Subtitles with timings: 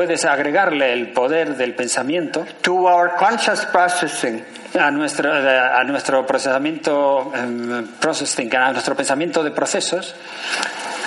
[0.00, 4.42] Puedes agregarle el poder del pensamiento to our conscious processing
[4.80, 10.14] a nuestro, a nuestro procesamiento, em, processing, a nuestro pensamiento de procesos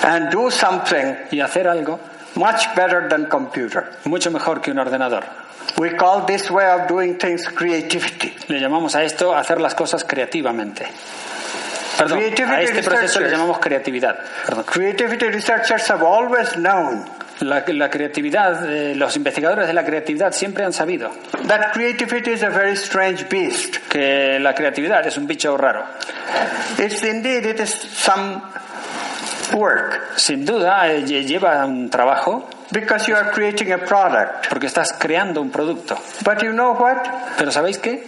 [0.00, 1.98] and do something y hacer algo
[2.36, 3.84] much better than computer.
[4.04, 5.24] mucho mejor que un ordenador.
[5.76, 8.32] We call this way of doing things creativity.
[8.46, 10.86] Le llamamos a esto hacer las cosas creativamente.
[11.98, 14.20] Perdón, a este proceso le llamamos creatividad.
[14.46, 14.62] Perdón.
[14.62, 20.64] Creativity researchers have always known La, la creatividad, eh, los investigadores de la creatividad siempre
[20.64, 21.10] han sabido
[21.48, 23.76] that creativity is a very strange beast.
[23.88, 25.84] que la creatividad es un bicho raro.
[26.78, 28.40] It's indeed it is some
[29.54, 34.48] work Sin duda eh, lle- lleva un trabajo because you are creating a product.
[34.48, 35.96] porque estás creando un producto.
[36.24, 36.98] But you know what?
[37.36, 38.06] Pero ¿sabéis qué?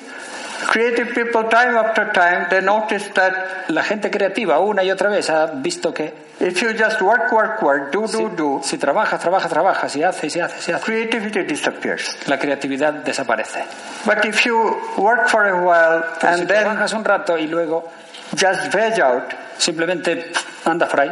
[0.69, 5.29] Creative people time after time they notice that La gente creativa una y otra vez
[5.29, 9.21] ha visto que if you just work, work, work, do, si, do, do, si trabajas,
[9.21, 12.17] trabajas, trabajas y haces y haces y haces, creativity disappears.
[12.27, 13.65] la creatividad desaparece.
[14.05, 17.47] But if you work for a while Pero si and then trabajas un rato y
[17.47, 17.91] luego
[18.34, 20.33] just veg out, simplemente
[20.65, 21.11] anda fray,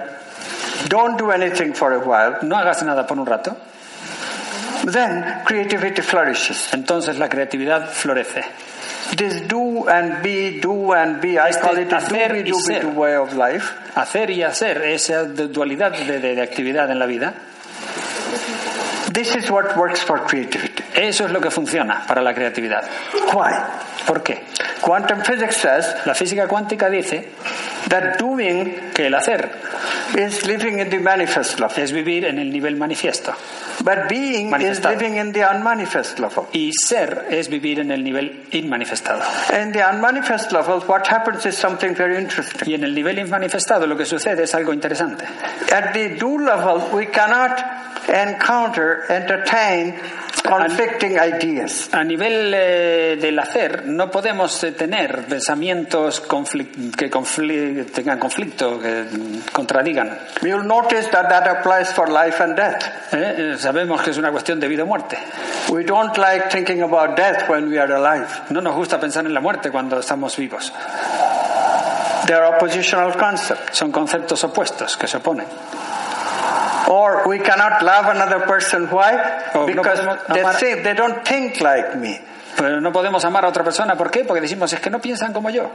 [0.89, 3.56] don't do anything for a while, no hagas nada por un rato,
[4.87, 6.72] then creativity flourishes.
[6.72, 8.45] entonces la creatividad florece.
[9.16, 12.42] This do and be, do and be, I Este call it a hacer do be,
[12.50, 13.72] do be, do way of life.
[13.94, 17.34] Hacer y hacer, esa du- dualidad de, de- de actividad en la vida,
[19.12, 20.82] This is what works for creativity.
[20.97, 22.82] eso es lo que funciona para la creatividad.
[23.32, 23.52] Why?
[24.06, 24.42] ¿Por qué?
[24.80, 27.28] Quantum physics says La física cuántica dice
[27.88, 29.48] that doing que el hacer
[30.16, 33.34] is living in the manifest level, es vivir en el nivel manifiesto
[33.82, 36.47] but being is living in the unmanifest level.
[36.53, 39.22] y ser es vivir en el nivel inmanifestado.
[39.53, 42.69] In the unmanifest level, what happens is something very interesting.
[42.69, 45.25] Y en el nivel inmanifestado lo que sucede es algo interesante.
[45.72, 47.62] At the do level, we cannot
[48.09, 49.94] encounter, entertain
[50.44, 51.88] conflicting ideas.
[51.93, 58.78] A nivel eh, del hacer no podemos eh, tener pensamientos conflic- que confli- tengan conflicto,
[58.78, 59.06] que
[59.53, 60.19] contradigan.
[60.43, 62.84] You'll notice that that applies for life and death.
[63.12, 63.55] ¿eh?
[63.55, 65.16] Eh, Sabemos que es una cuestión de vida o muerte.
[65.71, 68.26] We don't like thinking about death when we are alive.
[68.50, 70.72] No nos gusta pensar en la muerte cuando estamos vivos.
[72.26, 73.76] They are oppositional concepts.
[73.78, 75.47] Son conceptos opuestos que se oponen.
[76.89, 78.87] Or we cannot love another person.
[78.91, 79.15] Why?
[79.55, 82.21] Oh, no Because podemos they think they don't think like me.
[82.56, 83.97] Pero no podemos amar a otra persona.
[83.97, 84.25] ¿Por qué?
[84.25, 85.73] Porque decimos, es que no piensan como yo.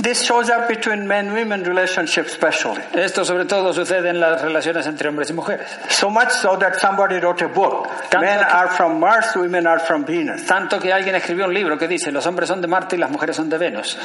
[0.00, 2.80] This shows up between men-women relationships especially.
[2.94, 5.66] Esto sobre todo sucede en las relaciones entre hombres y mujeres.
[5.90, 7.86] So much so that somebody wrote a book.
[8.08, 10.46] Tanto Men que- are from Mars, women are from Venus.
[10.46, 13.10] Tanto que alguien escribió un libro que dice, los hombres son de Marte y las
[13.10, 13.98] mujeres son de Venus.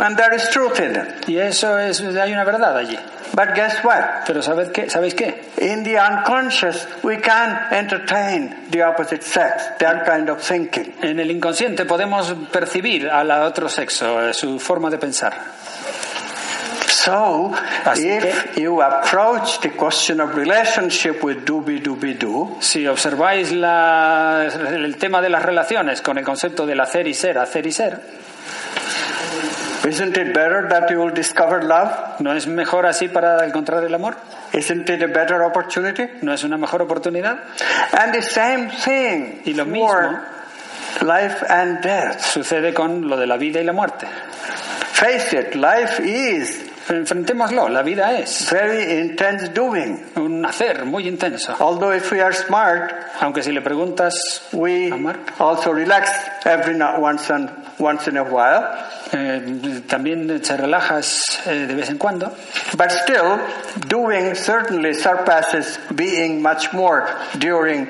[0.00, 1.28] And there is truth in it.
[1.28, 2.98] Y eso es, hay una verdad allí.
[3.34, 4.24] But guess what?
[4.26, 4.88] Pero ¿sabed qué?
[4.90, 5.42] ¿sabéis qué?
[5.58, 10.94] In the unconscious, we can entertain the opposite sex, that kind of thinking.
[11.02, 15.32] En el inconsciente podemos percibir al otro sexo, eh, su forma de pensar.
[16.88, 17.52] So,
[17.84, 24.44] Así if you approach the question of relationship with doobie doobie doo, Si observáis la-
[24.46, 28.00] el tema de las relaciones con el concepto del hacer y ser, hacer y ser,
[29.84, 32.20] isn't it better that you will discover love?
[32.20, 34.16] ¿no es mejor así para encontrar el amor?
[34.52, 36.06] Isn't it a better opportunity?
[36.22, 37.38] ¿No es una mejor oportunidad?
[37.92, 40.18] And the same thing Y lo mismo
[41.02, 42.20] life and death.
[42.20, 44.06] sucede con lo de la vida y la muerte.
[44.92, 50.04] Face it, life is Enfrentémoslo, la vida es very intense doing.
[50.16, 51.54] un hacer muy intenso.
[51.58, 56.10] Although if we are smart, Aunque si le preguntas we a Mark, also relax
[56.44, 58.62] every now, once and once in a while.
[59.12, 62.32] eh, también te relajas eh, de vez en cuando,
[62.76, 63.38] But still,
[63.88, 67.06] doing certainly surpasses being much more
[67.38, 67.88] during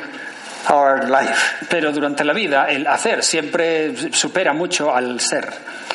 [0.70, 1.66] our life.
[1.68, 5.48] pero durante la vida el hacer siempre supera mucho al ser.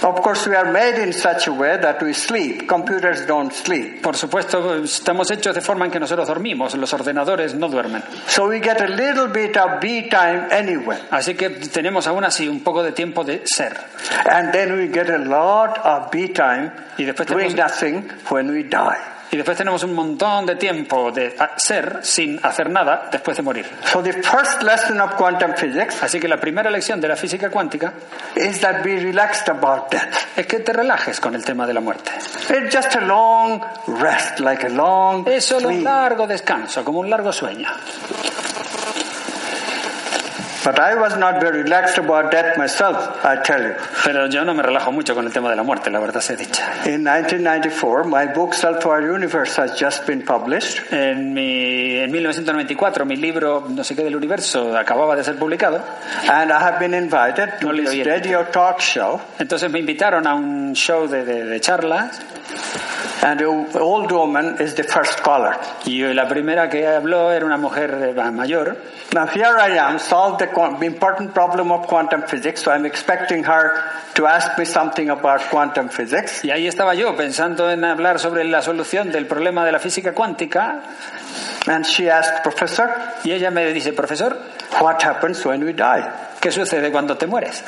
[0.03, 2.67] Of course, we are made in such a way that we sleep.
[2.67, 4.01] Computers don't sleep.
[4.01, 8.01] Por supuesto, estamos hechos de forma en que nosotros dormimos, los ordenadores no duermen.
[8.27, 10.97] So we get a little bit of be time anyway.
[11.11, 13.77] Así que tenemos aún así un poco de tiempo de ser.
[14.25, 18.63] And then we get a lot of be time Y después doing nothing when we
[18.63, 19.20] die.
[19.31, 23.65] Y después tenemos un montón de tiempo de ser sin hacer nada después de morir.
[23.85, 27.49] So the first lesson of quantum physics Así que la primera lección de la física
[27.49, 27.93] cuántica
[28.35, 30.13] is that be relaxed about death.
[30.35, 32.11] es que te relajes con el tema de la muerte.
[32.49, 37.09] It's just a long rest, like a long Es solo un largo descanso, como un
[37.09, 37.69] largo sueño.
[40.63, 43.73] But I was not very relaxed about death myself, I tell you.
[44.03, 46.35] Pero yo no me relajo mucho con el tema de la muerte, la verdad sea
[46.35, 46.63] dicha.
[46.85, 50.93] In 1994, my book Self Our Universe has just been published.
[50.93, 55.81] En, mi, en 1994 mi libro No sé qué del universo acababa de ser publicado.
[56.29, 59.19] And I have been invited to No this radio talk show.
[59.39, 62.19] Entonces me invitaron a un show de, de- de charlas
[63.23, 63.45] And the
[63.79, 65.55] old woman is the first caller.
[65.85, 68.77] y la primera que habló era una mujer eh, mayor.
[69.13, 73.83] Now here I am, solved the important problem of quantum physics, so I'm expecting her
[74.15, 76.43] to ask me something about quantum physics.
[76.45, 80.13] Y ahí estaba yo pensando en hablar sobre la solución del problema de la física
[80.13, 80.81] cuántica
[81.67, 82.89] And she asked, Professor,
[83.23, 84.35] y ella me dice, profesor,
[84.79, 86.01] what happens when we die?
[86.39, 87.63] ¿qué sucede cuando te mueres?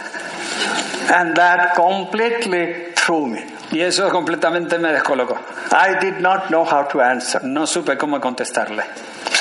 [1.14, 3.46] And that completely threw me.
[3.72, 5.38] Y eso completamente me descolocó.
[5.72, 7.44] I did not know how to answer.
[7.44, 8.84] No supe cómo contestarle.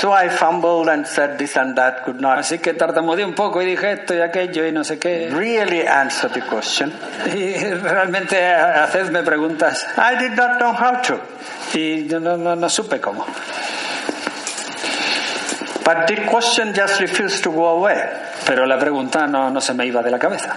[0.02, 3.62] So I fumbled and said this and that, could not Así que tartamudeé un poco
[3.62, 5.30] y dije esto y aquello y no sé qué.
[5.32, 6.92] really answer the question.
[7.36, 11.20] Y realmente hacedme preguntas I did not know how to.
[11.74, 13.24] y yo no, no, no supe cómo.
[15.84, 18.02] But the question just refused to go away.
[18.44, 20.56] Pero la pregunta no, no se me iba de la cabeza.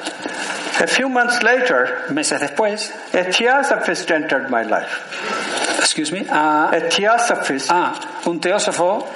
[0.81, 5.77] A few months later, Meses después, a theosophist entered my life.
[5.79, 7.69] excuse me, ah, A theosophist.
[7.71, 7.93] ah,
[8.25, 9.07] un teósofo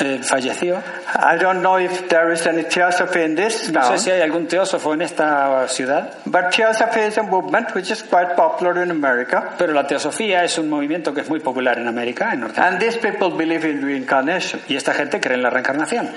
[0.00, 0.82] eh, falleció.
[1.14, 4.46] I don't know if there is any theosophy in this No sé si hay algún
[4.46, 9.54] teósofo en esta ciudad, but theosophy is a movement which is quite popular in America.
[9.58, 12.68] pero la teosofía es un movimiento que es muy popular en América, en Norteamérica.
[12.68, 14.60] And these people believe in reincarnation.
[14.68, 16.08] Y esta gente cree en la reencarnación.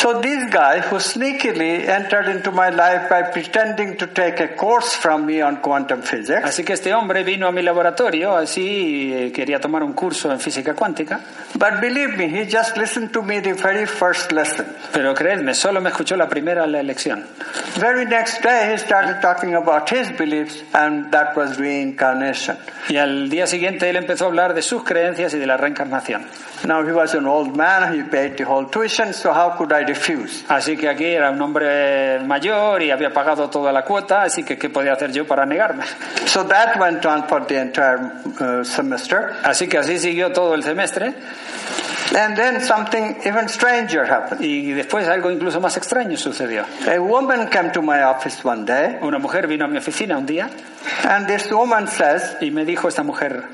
[0.00, 4.96] So this guy who sneakily entered into my life by pretending to take a course
[4.96, 9.32] from me on quantum physics, Así que este hombre vino a mi laboratorio, así eh,
[9.32, 11.20] quería tomar un curso en física cuántica,
[11.54, 14.66] but believe me, he just listened to me the very first lesson.
[14.92, 17.24] pero creedme, solo me escuchó la primera la lección.
[17.78, 22.56] Very next day he started talking about his beliefs and that was reincarnation.
[22.88, 26.26] Y al día siguiente él empezó a hablar de sus creencias y de la reencarnación.
[26.66, 29.84] Now he was an old man, he paid the whole tuition, so how could I
[29.84, 30.44] refuse?
[30.48, 34.56] Así que aquí era un hombre mayor y había pagado toda la cuota, así que
[34.58, 35.84] ¿qué podía hacer yo para negarme?
[36.26, 37.98] So that went on for the entire
[38.40, 39.32] uh, semester.
[39.42, 41.14] Así que así siguió todo el semestre
[42.14, 44.42] And then something even stranger happened.
[44.42, 46.66] y después algo incluso más extraño sucedió.
[46.86, 50.26] A woman came to my office one day Una mujer vino a mi oficina un
[50.26, 50.50] día
[51.08, 53.44] and this woman says, y me dijo esta mujer,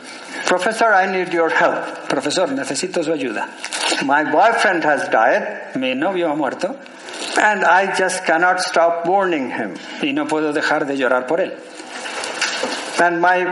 [0.47, 2.09] Professor, I need your help.
[2.09, 3.49] profesor, necesito su ayuda.
[4.05, 6.75] My boyfriend has died Mi novio ha muerto
[7.41, 9.75] and I just cannot stop mourning him.
[10.03, 11.55] y no puedo dejar de llorar por él.
[13.01, 13.47] And my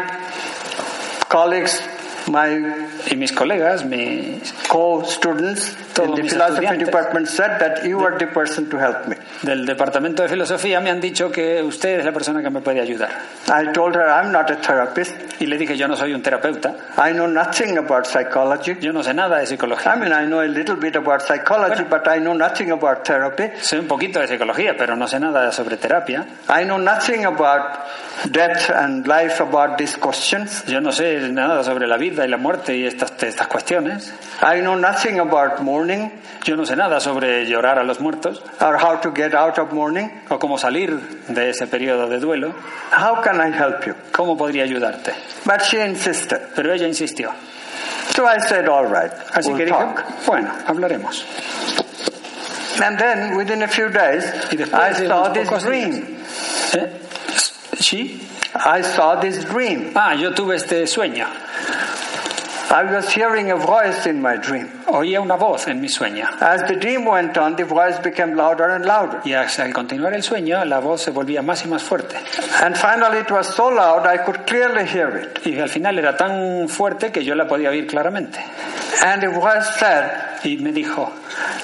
[1.28, 1.80] colleagues,
[2.28, 2.74] my
[3.10, 8.68] Y mis colegas, mis co-students in the philosophy department said that you are the person
[8.68, 9.16] to help me.
[9.42, 12.80] del departamento de filosofía me han dicho que usted es la persona que me puede
[12.80, 13.10] ayudar.
[13.48, 15.14] I told her I'm not a therapist.
[15.40, 18.76] Y le dije, yo no soy un terapeuta, I know nothing about psychology.
[18.80, 19.94] yo no sé nada de I psicología.
[19.96, 23.44] mean, I know a little bit about psychology, but I know nothing about therapy.
[23.60, 26.26] Sé un poquito de psicología, pero no sé nada sobre terapia.
[26.48, 27.78] I know nothing about
[28.30, 30.64] death and life, about these questions.
[30.66, 34.12] Yo no sé nada sobre la vida y la muerte y estas, estas cuestiones.
[34.42, 36.10] I know nothing about mourning
[36.44, 39.72] Yo no sé nada sobre llorar a los muertos or how to get out of
[39.72, 40.08] mourning.
[40.28, 40.96] o cómo salir
[41.26, 42.54] de ese periodo de duelo.
[42.92, 43.94] How can I help you?
[44.12, 45.12] ¿Cómo podría ayudarte?
[45.44, 46.38] But she insisted.
[46.54, 47.32] Pero ella insistió.
[48.10, 50.04] So I said, all right, Así we'll que talk.
[50.24, 51.24] bueno, hablaremos.
[52.80, 56.18] And then within a few days, Y después I saw this dream.
[56.74, 56.92] ¿Eh?
[57.80, 58.20] ¿Sí?
[58.54, 59.92] I saw this dream.
[59.96, 61.26] Ah, yo tuve este sueño.
[62.68, 64.68] I was hearing a voice in my dream.
[64.88, 66.26] Oía una voz en mi sueño.
[66.40, 69.20] As the dream went on, the voice became louder and louder.
[69.24, 72.16] Y al continuar el sueño, la voz se volvía más y más fuerte.
[72.62, 75.46] And finally, it was so loud I could clearly hear it.
[75.46, 78.40] Y al final era tan fuerte que yo la podía oír claramente.
[79.04, 80.10] And the voice said,
[80.44, 81.10] Y me dijo,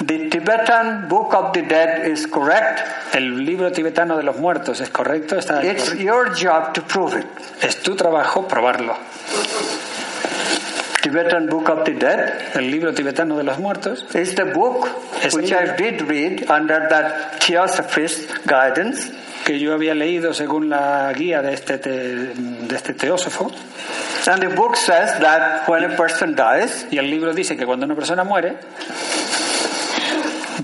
[0.05, 2.81] The Tibetan Book of the Dead is correct.
[3.15, 7.27] el libro tibetano de los muertos es correcto, está It's your job to prove it.
[7.63, 8.97] es tu trabajo probarlo.
[11.03, 14.89] Tibetan Book of the Dead El libro tibetano de los muertos is the book
[15.23, 19.11] Es which I did read under that theosophist guidance.
[19.45, 21.91] que yo había leído según la guía de este, te-
[22.35, 23.51] de este teósofo
[24.29, 27.85] And the book says that when a person dies, Y el libro dice que cuando
[27.87, 28.55] una persona muere,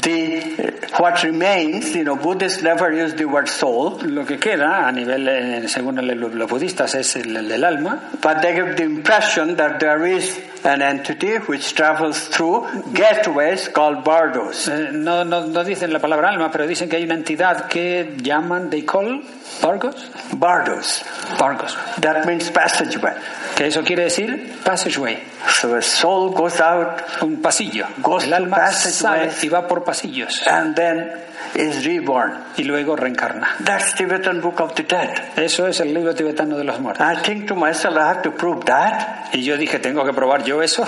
[0.02, 4.92] the what remains, you know, Buddhists never use the word soul, lo que queda a
[4.92, 9.56] nivel, eh, según los budistas, es el, el- el alma, but they give the impression
[9.56, 10.38] that there is
[10.68, 14.68] an entity which travels through gateways called bardos.
[14.68, 18.14] Eh, no, no, no dicen la palabra alma, pero dicen que hay una entidad que
[18.22, 19.22] llaman, they call,
[19.62, 21.02] Vargos, Bardos.
[21.38, 23.14] Vargos, That means passageway.
[23.56, 25.18] que eso quiere decir passageway,
[25.60, 27.86] So a soul goes out un pasillo.
[28.02, 31.10] Goes El alma sale y va por pasillos and then
[31.54, 32.34] is reborn.
[32.56, 33.56] y luego reencarna.
[33.64, 35.10] That's Tibetan Book of the Dead.
[35.36, 37.04] Eso es el libro tibetano de los muertos.
[37.04, 39.30] I think to myself, I have to prove that.
[39.32, 40.86] Y yo dije, ¿tengo que probar yo eso?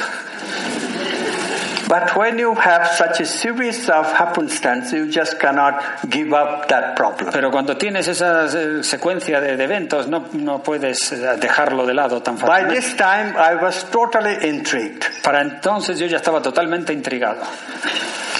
[1.88, 6.94] But when you have such a series of happenstance, you just cannot give up that
[6.94, 7.32] problem.
[7.32, 11.94] Pero cuando tienes esa eh, secuencia de, de eventos, no, no puedes eh, dejarlo de
[11.94, 12.74] lado tan By fácilmente.
[12.76, 15.04] this time, I was totally intrigued.
[15.24, 17.42] Para entonces yo ya estaba totalmente intrigado.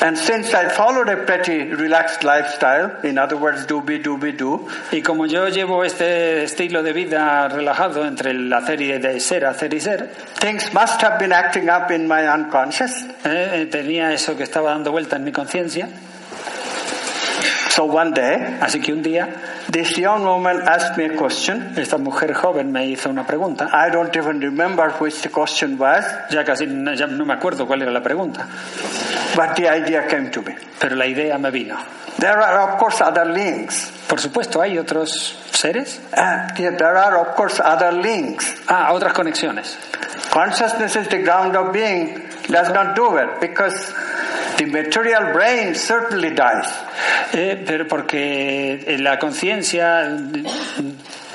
[0.03, 5.03] And since I followed a pretty relaxed lifestyle, in other words, doobie doobie doo, Y
[5.03, 9.75] como yo llevo este estilo de vida relajado entre el hacer y de ser, hacer
[9.75, 13.05] y ser, things must have been acting up in my unconscious.
[13.25, 15.89] eh, tenía eso que estaba dando vuelta en mi conciencia.
[17.71, 19.29] So one day, Así que un día
[19.71, 21.75] this young woman asked me a question.
[21.77, 23.69] esta mujer joven me hizo una pregunta.
[23.73, 27.83] I don't even remember which the question was, Ya casi ya no me acuerdo cuál
[27.83, 28.49] era la pregunta,
[29.37, 30.55] but the idea came to me.
[30.79, 31.77] pero la idea me vino.
[32.19, 33.93] There are, of course, other links.
[34.09, 36.01] Por supuesto, hay otros seres.
[36.13, 38.57] And yeah, there are, of course, other links.
[38.69, 39.77] Ah, otras conexiones.
[40.31, 43.75] Consciousness is the ground of being, does not do it because
[44.59, 46.67] the material brain certainly dies.
[47.33, 50.07] Eh, pero porque eh, la conciencia.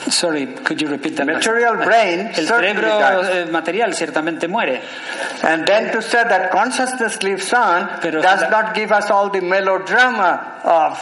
[0.10, 1.26] Sorry, could you repeat that?
[1.26, 3.28] Material brain El cerebro dies.
[3.30, 4.82] eh, material ciertamente muere,
[5.44, 9.30] And then to say that consciousness lives on Pero does la- not give us all
[9.30, 11.00] the melodrama of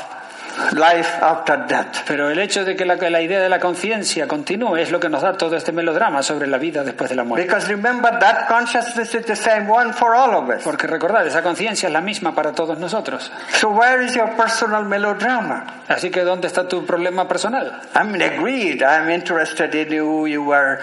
[0.73, 2.03] life after death.
[2.07, 5.09] pero el hecho de que la, la idea de la conciencia continúe es lo que
[5.09, 7.47] nos da todo este melodrama sobre la vida después de la muerte.
[7.47, 10.63] Because remember that consciousness is the same one for all of us.
[10.63, 13.31] Porque recordad, esa conciencia es la misma para todos nosotros.
[13.59, 15.83] So where is your personal melodrama?
[15.87, 17.81] Así que, ¿dónde está tu problema personal?
[17.95, 18.83] I mean, agreed.
[18.83, 20.27] I'm interested in you.
[20.27, 20.79] You are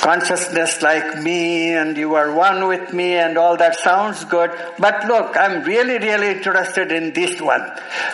[0.00, 4.50] consciousness like me, and you are one with me, and all that sounds good.
[4.78, 7.62] But look, I'm really, really interested in this one.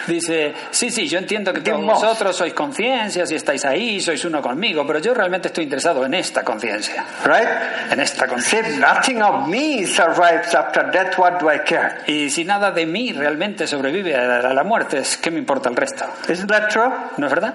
[0.07, 4.41] Dice, sí, sí, yo entiendo que todos vosotros sois conciencias y estáis ahí, sois uno
[4.43, 7.93] conmigo, pero yo realmente estoy interesado en esta conciencia, Right?
[7.93, 8.76] en esta conciencia.
[8.79, 12.03] Nothing of me survives after death, what do I care?
[12.07, 15.69] Y si nada de mí realmente sobrevive a la- a la muerte, ¿qué me importa
[15.69, 16.05] el resto?
[16.29, 16.91] Isn't that true?
[17.17, 17.55] ¿No es verdad?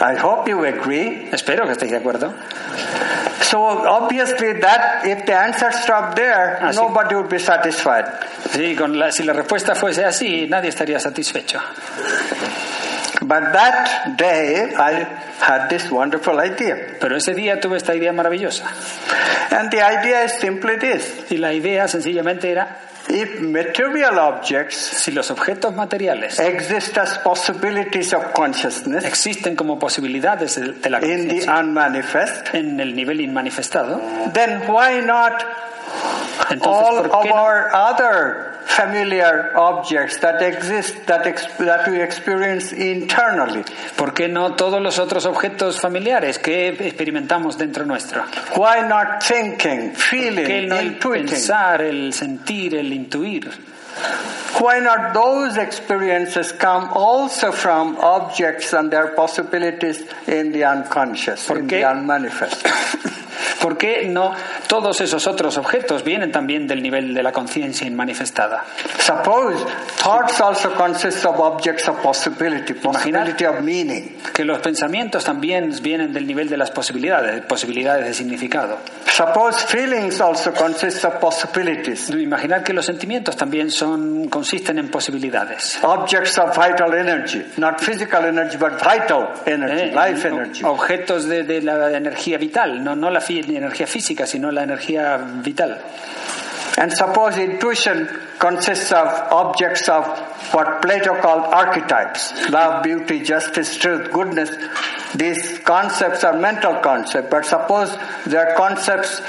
[0.00, 1.28] I hope you agree.
[1.32, 2.32] Espero que estéis de acuerdo.
[3.42, 6.76] So obviously that if the answer stopped there, Ah, sí.
[6.76, 8.06] nobody would be satisfied.
[8.52, 11.60] Sí, con la- si la respuesta fuese así, nadie estaría satisfecho.
[13.20, 15.06] But that day I
[15.40, 16.96] had this wonderful idea.
[17.00, 18.64] Pero ese día tuve esta idea maravillosa.
[19.50, 21.26] And the idea is simply this.
[21.30, 28.12] Y la idea sencillamente era, If material objects si los objetos materiales exist as possibilities
[28.12, 34.00] of consciousness existen como posibilidades de, la in the conciencia en el nivel inmanifestado,
[34.32, 35.44] then why not
[36.50, 37.36] entonces all ¿por of qué no?
[37.36, 43.64] our other familiar objects that exist, that, ex- that we experience internally?
[43.96, 48.24] ¿Por qué no todos los otros objetos familiares que experimentamos dentro nuestro?
[48.56, 51.28] Why not thinking, ¿Por feeling, qué no el intuiting?
[51.28, 53.50] pensar, el sentir, el intuir?
[54.60, 61.66] Why not those experiences come also from objects and their possibilities in the unconscious, in
[61.66, 62.66] the unmanifest?
[63.62, 64.34] ¿Por qué no
[64.66, 68.64] todos esos otros objetos vienen también del nivel de la conciencia inmanifestada?
[68.98, 69.64] Suppose
[70.02, 74.16] thoughts also consist of objects of possibility, possibility of meaning.
[74.34, 78.78] Que los pensamientos también vienen del nivel de las posibilidades, posibilidades de significado.
[79.06, 85.78] Suppose feelings also consist of possibilities, Imaginar que los sentimientos también son, consisten en posibilidades.
[85.82, 89.92] objects of vital energy, not physical energy, but vital energy, ¿eh?
[89.94, 90.62] life energy.
[90.64, 93.20] Objetos de, de la energía vital, no, no la
[93.56, 95.80] energía física, sino la energía vital.
[96.78, 100.06] And suppose intuition consists of objects of
[100.54, 104.50] what Plato called archetypes love, beauty, justice, truth, goodness.
[105.14, 109.20] These concepts are mental concepts, but suppose they are concepts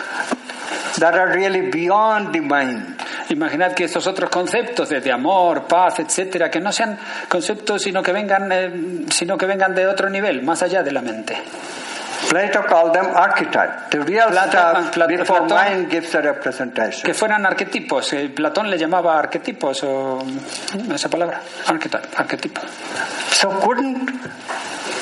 [1.00, 2.98] that are really beyond the mind.
[3.30, 8.12] Imaginad que estos otros conceptos de, amor, paz, etcétera, que no sean conceptos sino que
[8.12, 11.36] vengan, eh, sino que vengan de otro nivel, más allá de la mente.
[12.34, 13.92] Plato called them archetype.
[13.92, 17.04] The real Plato- stuff Plato- before Platón- mind gives a representation.
[17.06, 18.12] Que fueran arquetipos.
[18.34, 20.18] Platón le llamaba arquetipos o
[20.92, 22.60] esa palabra, archetype, arquetipo.
[23.32, 24.10] So couldn't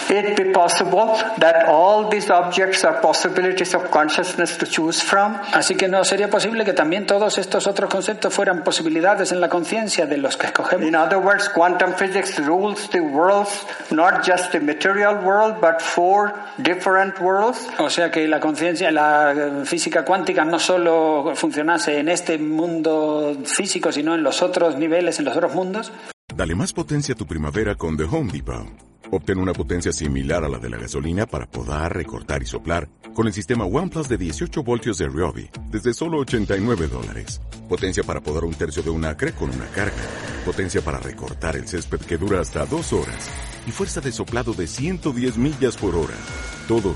[0.10, 5.38] it be possible that all these objects are possibilities of consciousness to choose from?
[5.54, 9.48] Así que no sería posible que también todos estos otros conceptos fueran posibilidades en la
[9.48, 10.86] conciencia de los que escogemos.
[10.86, 16.34] In other words, quantum physics rules the worlds, not just the material world, but four
[16.58, 17.68] different worlds.
[17.80, 23.38] O sea que la conciencia, la eh, física cuántica no solo funcionase en este mundo
[23.46, 25.92] físico, sino en los otros niveles, en los otros mundos.
[26.36, 28.92] Dale más potencia a tu primavera con The Home Depot.
[29.14, 33.28] Obtén una potencia similar a la de la gasolina para podar, recortar y soplar con
[33.28, 37.42] el sistema OnePlus de 18 voltios de Ryobi desde solo 89 dólares.
[37.68, 40.02] Potencia para podar un tercio de un acre con una carga.
[40.46, 43.30] Potencia para recortar el césped que dura hasta dos horas.
[43.68, 46.16] Y fuerza de soplado de 110 millas por hora.
[46.70, 46.96] Todo